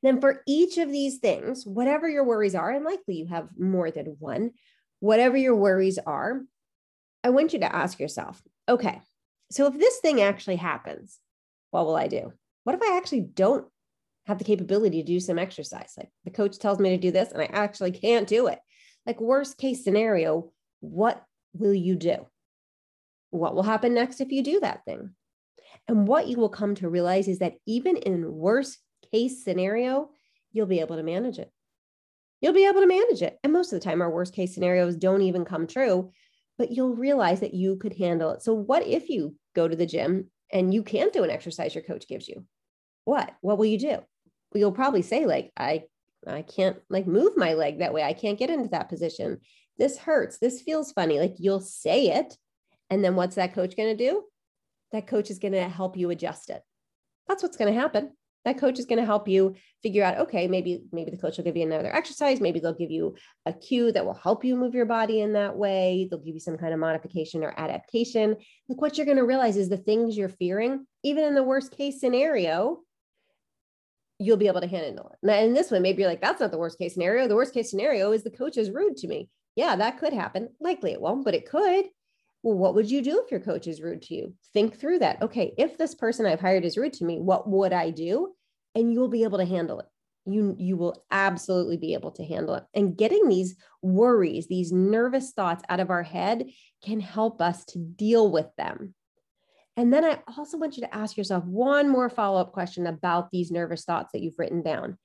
[0.02, 3.90] Then for each of these things, whatever your worries are, and likely you have more
[3.90, 4.52] than one,
[5.00, 6.42] whatever your worries are,
[7.24, 9.00] I want you to ask yourself, okay,
[9.50, 11.18] so if this thing actually happens,
[11.70, 12.32] what will I do?
[12.66, 13.64] What if I actually don't
[14.26, 15.92] have the capability to do some exercise?
[15.96, 18.58] Like the coach tells me to do this and I actually can't do it.
[19.06, 20.50] Like worst case scenario,
[20.80, 22.26] what will you do?
[23.30, 25.10] What will happen next if you do that thing?
[25.86, 28.78] And what you will come to realize is that even in worst
[29.12, 30.10] case scenario,
[30.50, 31.52] you'll be able to manage it.
[32.40, 33.38] You'll be able to manage it.
[33.44, 36.10] And most of the time, our worst case scenarios don't even come true
[36.58, 38.42] but you'll realize that you could handle it.
[38.42, 41.84] So, what if you go to the gym and you can't do an exercise your
[41.84, 42.44] coach gives you?
[43.06, 43.32] What?
[43.40, 43.98] What will you do?
[44.52, 45.84] You'll probably say, like, I
[46.26, 48.02] I can't like move my leg that way.
[48.02, 49.38] I can't get into that position.
[49.78, 50.38] This hurts.
[50.38, 51.20] This feels funny.
[51.20, 52.36] Like you'll say it.
[52.90, 54.24] And then what's that coach going to do?
[54.90, 56.62] That coach is going to help you adjust it.
[57.28, 58.10] That's what's going to happen
[58.46, 61.44] that coach is going to help you figure out okay maybe maybe the coach will
[61.44, 63.14] give you another exercise maybe they'll give you
[63.44, 66.40] a cue that will help you move your body in that way they'll give you
[66.40, 68.36] some kind of modification or adaptation
[68.68, 71.76] like what you're going to realize is the things you're fearing even in the worst
[71.76, 72.78] case scenario
[74.18, 76.50] you'll be able to handle it now in this one maybe you're like that's not
[76.50, 79.28] the worst case scenario the worst case scenario is the coach is rude to me
[79.56, 81.86] yeah that could happen likely it won't but it could
[82.46, 84.32] well, what would you do if your coach is rude to you?
[84.54, 85.20] Think through that.
[85.20, 88.34] Okay, if this person I've hired is rude to me, what would I do?
[88.76, 89.86] And you'll be able to handle it.
[90.26, 92.62] You, you will absolutely be able to handle it.
[92.72, 96.48] And getting these worries, these nervous thoughts out of our head
[96.84, 98.94] can help us to deal with them.
[99.76, 103.30] And then I also want you to ask yourself one more follow up question about
[103.30, 104.96] these nervous thoughts that you've written down.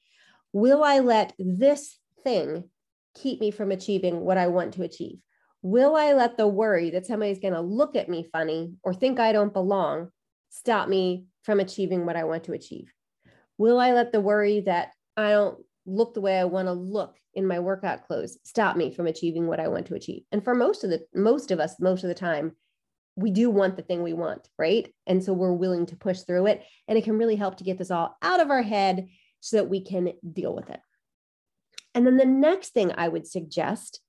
[0.54, 2.70] Will I let this thing
[3.16, 5.20] keep me from achieving what I want to achieve?
[5.62, 9.20] Will I let the worry that somebody's going to look at me funny or think
[9.20, 10.10] I don't belong
[10.50, 12.92] stop me from achieving what I want to achieve?
[13.58, 17.18] Will I let the worry that I don't look the way I want to look
[17.34, 20.24] in my workout clothes stop me from achieving what I want to achieve?
[20.32, 22.54] And for most of the most of us most of the time
[23.16, 24.94] we do want the thing we want, right?
[25.06, 27.78] And so we're willing to push through it and it can really help to get
[27.78, 29.08] this all out of our head
[29.40, 30.80] so that we can deal with it.
[31.94, 34.00] And then the next thing I would suggest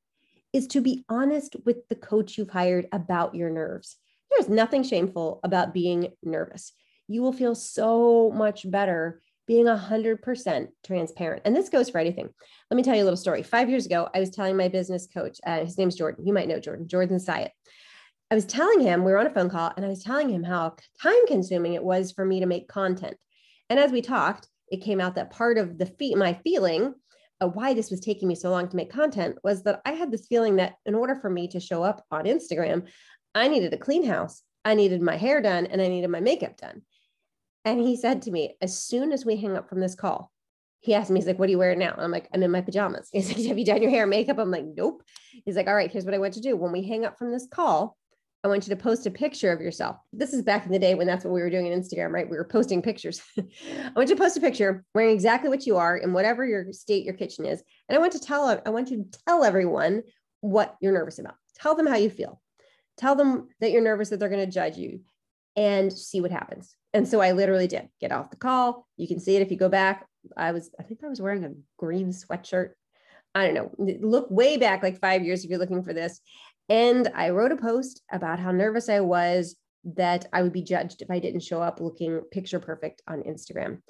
[0.53, 3.97] is to be honest with the coach you've hired about your nerves.
[4.31, 6.73] There's nothing shameful about being nervous.
[7.09, 11.43] You will feel so much better being 100% transparent.
[11.45, 12.29] And this goes for anything.
[12.71, 13.43] Let me tell you a little story.
[13.43, 16.27] Five years ago, I was telling my business coach, uh, his name's Jordan.
[16.27, 17.51] You might know Jordan, Jordan Syatt.
[18.33, 20.43] I was telling him, we were on a phone call, and I was telling him
[20.43, 23.19] how time consuming it was for me to make content.
[23.69, 26.95] And as we talked, it came out that part of the fee- my feeling
[27.43, 30.11] uh, why this was taking me so long to make content was that I had
[30.11, 32.89] this feeling that in order for me to show up on Instagram,
[33.35, 36.57] I needed a clean house, I needed my hair done, and I needed my makeup
[36.57, 36.81] done.
[37.67, 40.33] And he said to me, as soon as we hang up from this call,
[40.81, 41.95] he asked me, he's like, what are you wearing now?
[41.99, 43.11] I'm like, I'm in my pajamas.
[43.13, 44.39] He's like, have you done your hair and makeup?
[44.39, 45.03] I'm like, nope.
[45.45, 46.57] He's like, all right, here's what I want to do.
[46.57, 47.97] When we hang up from this call,
[48.45, 49.97] I want you to post a picture of yourself.
[50.13, 52.29] This is back in the day when that's what we were doing on Instagram, right?
[52.29, 53.23] We were posting pictures.
[53.39, 56.73] I want you to post a picture wearing exactly what you are in whatever your
[56.73, 57.63] state your kitchen is.
[57.89, 60.03] And I want to tell I want you to tell everyone
[60.41, 61.35] what you're nervous about.
[61.55, 62.41] Tell them how you feel.
[62.99, 65.01] Tell them that you're nervous that they're going to judge you
[65.55, 66.75] and see what happens.
[66.93, 68.87] And so I literally did get off the call.
[68.97, 70.07] You can see it if you go back.
[70.37, 72.71] I was, I think I was wearing a green sweatshirt.
[73.35, 76.21] I don't know, look way back like five years if you're looking for this.
[76.73, 81.03] And I wrote a post about how nervous I was that I would be judged
[81.03, 83.83] if I didn't show up looking picture perfect on Instagram.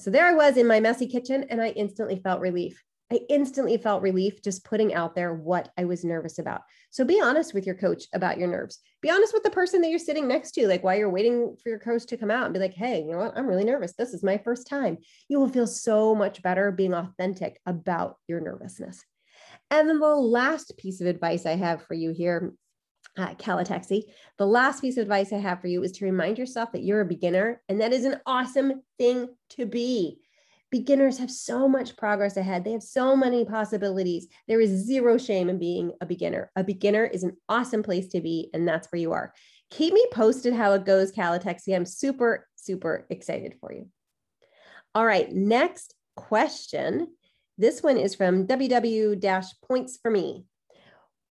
[0.00, 3.76] So there I was in my messy kitchen, and I instantly felt relief I instantly
[3.76, 6.62] felt relief just putting out there what I was nervous about.
[6.90, 8.80] So be honest with your coach about your nerves.
[9.02, 11.68] Be honest with the person that you're sitting next to, like while you're waiting for
[11.68, 13.36] your coach to come out and be like, hey, you know what?
[13.36, 13.92] I'm really nervous.
[13.92, 14.98] This is my first time.
[15.28, 19.04] You will feel so much better being authentic about your nervousness.
[19.70, 22.54] And then the last piece of advice I have for you here
[23.16, 24.02] uh, Calatexi.
[24.38, 27.00] The last piece of advice I have for you is to remind yourself that you're
[27.00, 30.18] a beginner and that is an awesome thing to be.
[30.70, 32.64] Beginners have so much progress ahead.
[32.64, 34.26] They have so many possibilities.
[34.48, 36.50] There is zero shame in being a beginner.
[36.56, 39.32] A beginner is an awesome place to be, and that's where you are.
[39.70, 41.76] Keep me posted how it goes, Calatexi.
[41.76, 43.88] I'm super, super excited for you.
[44.96, 47.06] All right, next question.
[47.56, 50.44] This one is from WW Points for Me.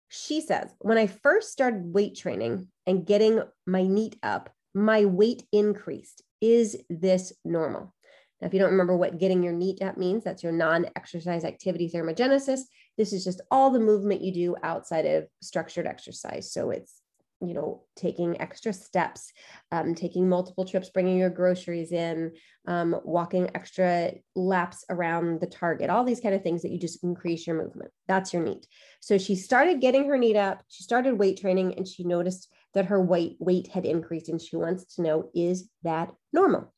[0.08, 5.42] She says, when I first started weight training and getting my NEAT up, my weight
[5.52, 6.22] increased.
[6.40, 7.92] Is this normal?
[8.40, 11.44] Now, if you don't remember what getting your NEAT up means, that's your non exercise
[11.44, 12.60] activity thermogenesis.
[12.96, 16.52] This is just all the movement you do outside of structured exercise.
[16.52, 17.01] So it's
[17.42, 19.32] you know, taking extra steps,
[19.70, 22.32] um, taking multiple trips, bringing your groceries in,
[22.66, 27.02] um, walking extra laps around the target, all these kind of things that you just
[27.02, 27.90] increase your movement.
[28.06, 28.66] That's your NEAT
[29.00, 30.62] So she started getting her NEAT up.
[30.68, 34.56] She started weight training and she noticed that her weight weight had increased and she
[34.56, 36.72] wants to know, is that normal?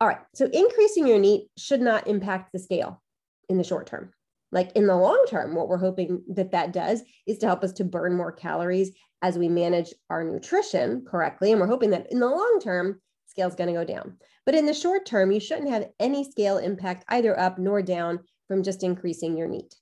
[0.00, 0.20] All right.
[0.34, 3.02] So increasing your NEAT should not impact the scale
[3.48, 4.12] in the short term
[4.52, 7.72] like in the long term what we're hoping that that does is to help us
[7.72, 12.20] to burn more calories as we manage our nutrition correctly and we're hoping that in
[12.20, 14.16] the long term scale is going to go down.
[14.44, 18.20] But in the short term you shouldn't have any scale impact either up nor down
[18.46, 19.74] from just increasing your NEAT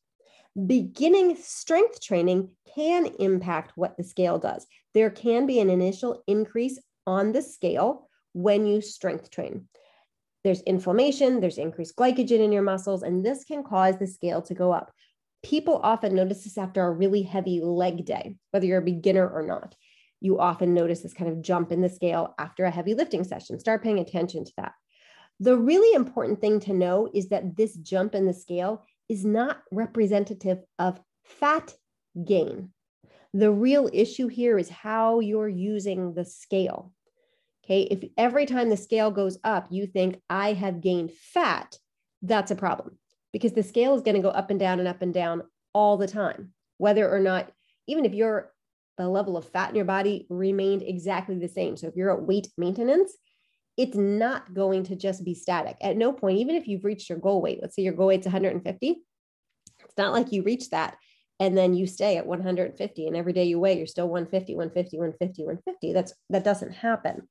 [0.67, 4.67] beginning strength training can impact what the scale does.
[4.93, 9.69] There can be an initial increase on the scale when you strength train
[10.45, 14.55] there's inflammation, there's increased glycogen in your muscles, and this can cause the scale to
[14.55, 14.93] go up.
[15.43, 19.43] People often notice this after a really heavy leg day, whether you're a beginner or
[19.43, 19.75] not.
[20.21, 23.59] You often notice this kind of jump in the scale after a heavy lifting session.
[23.59, 24.73] Start paying attention to that.
[25.41, 29.63] The really important thing to know is that this jump in the scale is not
[29.71, 31.75] representative of fat
[32.25, 32.71] gain.
[33.33, 36.93] The real issue here is how you're using the scale.
[37.65, 37.83] Okay.
[37.83, 41.79] If every time the scale goes up, you think I have gained fat,
[42.23, 42.99] that's a problem
[43.33, 45.97] because the scale is going to go up and down and up and down all
[45.97, 47.51] the time, whether or not,
[47.87, 48.53] even if your
[48.97, 51.77] the level of fat in your body remained exactly the same.
[51.77, 53.13] So if you're at weight maintenance,
[53.77, 55.77] it's not going to just be static.
[55.81, 58.27] At no point, even if you've reached your goal weight, let's say your goal weight's
[58.27, 58.87] 150,
[59.85, 60.97] it's not like you reach that
[61.41, 64.99] and then you stay at 150 and every day you weigh you're still 150 150
[64.99, 67.29] 150 150 that's that doesn't happen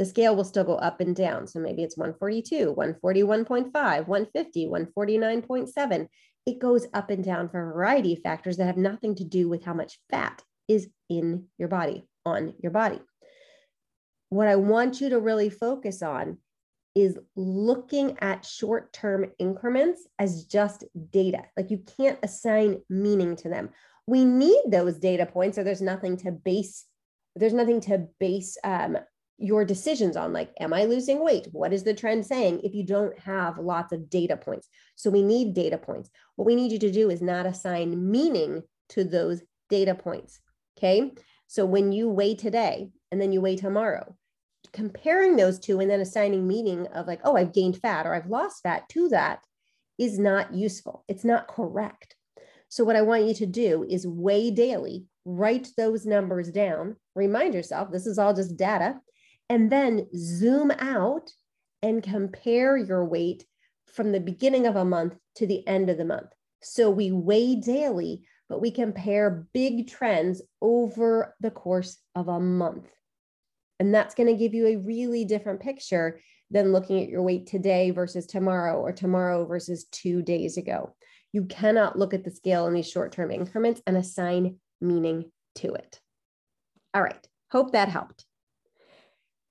[0.00, 1.46] the scale will still go up and down.
[1.46, 3.70] So maybe it's 142, 141.5,
[4.06, 6.08] 150, 149.7.
[6.46, 9.46] It goes up and down for a variety of factors that have nothing to do
[9.46, 12.98] with how much fat is in your body, on your body.
[14.30, 16.38] What I want you to really focus on
[16.94, 21.42] is looking at short term increments as just data.
[21.58, 23.68] Like you can't assign meaning to them.
[24.06, 26.86] We need those data points, or there's nothing to base.
[27.36, 28.96] There's nothing to base um,
[29.40, 31.48] your decisions on like am i losing weight?
[31.52, 34.68] What is the trend saying if you don't have lots of data points?
[34.96, 36.10] So we need data points.
[36.36, 40.40] What we need you to do is not assign meaning to those data points
[40.80, 41.12] okay?
[41.46, 44.16] So when you weigh today and then you weigh tomorrow
[44.72, 48.28] comparing those two and then assigning meaning of like oh i've gained fat or i've
[48.28, 49.40] lost fat to that
[49.98, 51.04] is not useful.
[51.08, 52.14] It's not correct.
[52.68, 56.96] So what i want you to do is weigh daily write those numbers down.
[57.14, 59.00] Remind yourself this is all just data
[59.50, 61.32] and then zoom out
[61.82, 63.44] and compare your weight
[63.92, 66.30] from the beginning of a month to the end of the month.
[66.62, 72.88] So we weigh daily, but we compare big trends over the course of a month.
[73.80, 76.20] And that's going to give you a really different picture
[76.52, 80.94] than looking at your weight today versus tomorrow or tomorrow versus two days ago.
[81.32, 85.72] You cannot look at the scale in these short term increments and assign meaning to
[85.74, 86.00] it.
[86.94, 88.26] All right, hope that helped.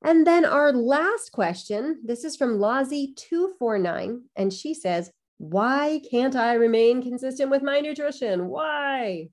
[0.04, 6.54] And then our last question this is from Lazi249, and she says, Why can't I
[6.54, 8.48] remain consistent with my nutrition?
[8.48, 9.30] Why?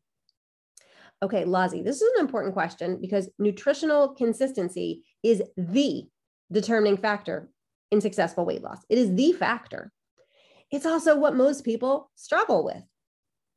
[1.23, 6.05] Okay, Lazi, this is an important question because nutritional consistency is the
[6.53, 7.49] determining factor
[7.91, 8.79] in successful weight loss.
[8.91, 9.93] It is the factor.
[10.71, 12.83] It's also what most people struggle with.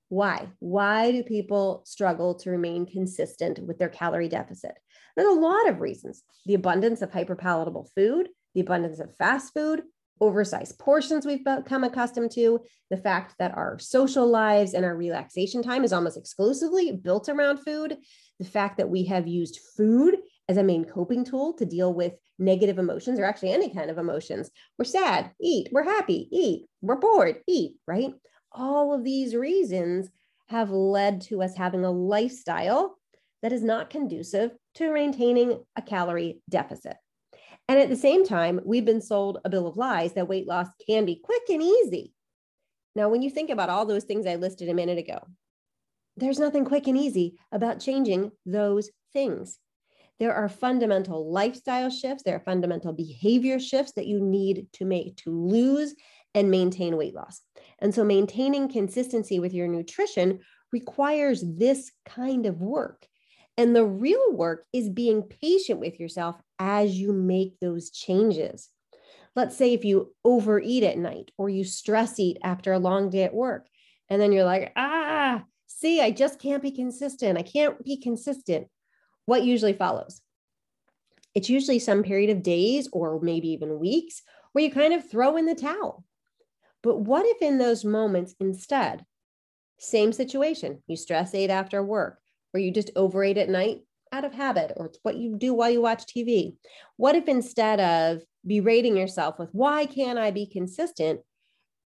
[0.09, 0.49] Why?
[0.59, 4.73] Why do people struggle to remain consistent with their calorie deficit?
[5.15, 9.83] There's a lot of reasons the abundance of hyperpalatable food, the abundance of fast food,
[10.21, 15.63] oversized portions we've become accustomed to, the fact that our social lives and our relaxation
[15.63, 17.97] time is almost exclusively built around food,
[18.39, 22.13] the fact that we have used food as a main coping tool to deal with
[22.37, 24.49] negative emotions or actually any kind of emotions.
[24.77, 25.69] We're sad, eat.
[25.71, 26.67] We're happy, eat.
[26.81, 28.13] We're bored, eat, right?
[28.51, 30.09] All of these reasons
[30.47, 32.95] have led to us having a lifestyle
[33.41, 36.97] that is not conducive to maintaining a calorie deficit.
[37.67, 40.67] And at the same time, we've been sold a bill of lies that weight loss
[40.87, 42.13] can be quick and easy.
[42.95, 45.19] Now, when you think about all those things I listed a minute ago,
[46.17, 49.59] there's nothing quick and easy about changing those things.
[50.19, 55.15] There are fundamental lifestyle shifts, there are fundamental behavior shifts that you need to make
[55.17, 55.95] to lose
[56.35, 57.41] and maintain weight loss.
[57.79, 60.39] And so, maintaining consistency with your nutrition
[60.73, 63.07] requires this kind of work.
[63.59, 68.69] And the real work is being patient with yourself as you make those changes.
[69.35, 73.23] Let's say if you overeat at night or you stress eat after a long day
[73.23, 73.67] at work,
[74.07, 77.37] and then you're like, ah, see, I just can't be consistent.
[77.37, 78.67] I can't be consistent.
[79.25, 80.21] What usually follows?
[81.35, 84.21] It's usually some period of days or maybe even weeks
[84.53, 86.05] where you kind of throw in the towel.
[86.81, 89.03] But what if in those moments instead,
[89.79, 92.19] same situation, you stress ate after work,
[92.53, 93.81] or you just overate at night
[94.11, 96.55] out of habit, or it's what you do while you watch TV.
[96.97, 101.21] What if instead of berating yourself with, why can't I be consistent?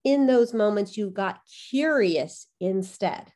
[0.03, 1.39] In those moments, you got
[1.69, 3.31] curious instead.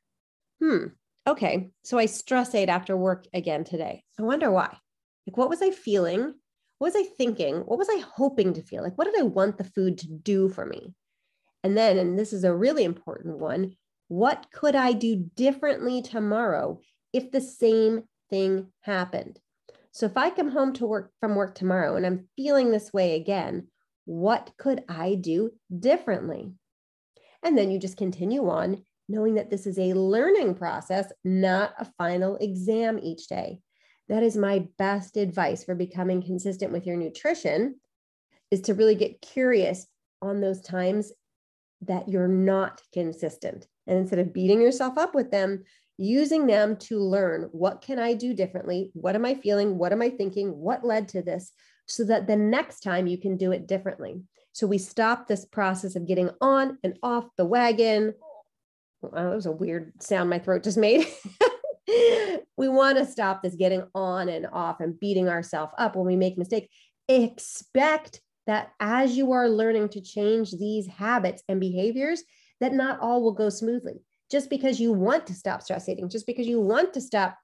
[0.61, 0.87] Hmm,
[1.27, 4.03] okay, so I stress ate after work again today.
[4.19, 4.75] I wonder why.
[5.27, 6.33] Like, what was I feeling?
[6.77, 7.57] What was I thinking?
[7.57, 8.83] What was I hoping to feel?
[8.83, 10.93] Like, what did I want the food to do for me?
[11.63, 13.75] And then, and this is a really important one,
[14.07, 16.79] what could I do differently tomorrow
[17.15, 19.39] if the same thing happened.
[19.93, 23.15] So if I come home to work from work tomorrow and I'm feeling this way
[23.15, 23.67] again,
[24.03, 26.51] what could I do differently?
[27.41, 31.87] And then you just continue on knowing that this is a learning process, not a
[31.97, 33.61] final exam each day.
[34.09, 37.79] That is my best advice for becoming consistent with your nutrition
[38.51, 39.87] is to really get curious
[40.21, 41.13] on those times
[41.83, 43.67] that you're not consistent.
[43.87, 45.63] And instead of beating yourself up with them,
[45.97, 48.91] using them to learn what can I do differently?
[48.93, 49.77] What am I feeling?
[49.77, 50.57] What am I thinking?
[50.57, 51.51] What led to this?
[51.87, 54.21] So that the next time you can do it differently.
[54.53, 58.13] So we stop this process of getting on and off the wagon.
[59.03, 61.07] Oh, that was a weird sound my throat just made.
[62.57, 66.15] we want to stop this getting on and off and beating ourselves up when we
[66.15, 66.67] make mistakes.
[67.07, 72.23] Expect that as you are learning to change these habits and behaviors,
[72.61, 74.01] that not all will go smoothly
[74.31, 77.37] just because you want to stop stress eating, just because you want to stop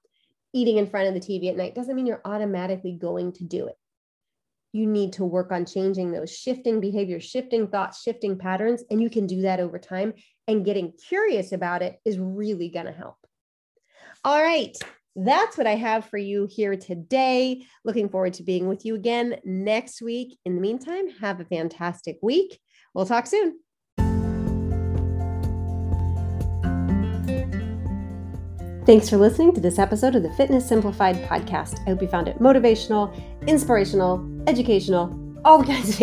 [0.52, 3.66] eating in front of the TV at night, doesn't mean you're automatically going to do
[3.66, 3.76] it.
[4.72, 9.10] You need to work on changing those shifting behaviors, shifting thoughts, shifting patterns, and you
[9.10, 10.14] can do that over time.
[10.48, 13.16] And getting curious about it is really going to help.
[14.24, 14.76] All right,
[15.14, 17.64] that's what I have for you here today.
[17.84, 20.38] Looking forward to being with you again next week.
[20.44, 22.58] In the meantime, have a fantastic week.
[22.94, 23.61] We'll talk soon.
[28.84, 31.78] Thanks for listening to this episode of the Fitness Simplified podcast.
[31.82, 33.14] I hope you found it motivational,
[33.46, 35.06] inspirational, educational,
[35.44, 36.00] kinds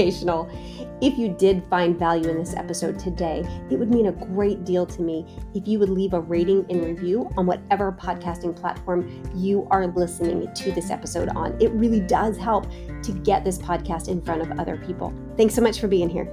[1.01, 4.85] If you did find value in this episode today, it would mean a great deal
[4.85, 9.67] to me if you would leave a rating and review on whatever podcasting platform you
[9.71, 11.61] are listening to this episode on.
[11.61, 12.65] It really does help
[13.03, 15.13] to get this podcast in front of other people.
[15.35, 16.29] Thanks so much for being here.